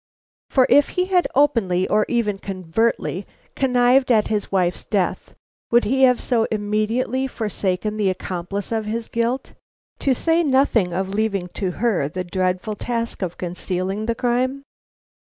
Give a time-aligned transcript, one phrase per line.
[0.49, 5.35] For if he had openly or even covertly connived at his wife's death,
[5.69, 9.53] would he have so immediately forsaken the accomplice of his guilt,
[9.99, 14.63] to say nothing of leaving to her the dreadful task of concealing the crime?